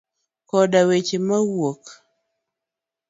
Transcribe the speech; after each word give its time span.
Koda 0.49 0.81
weche 0.87 1.17
mawuok. 1.27 1.83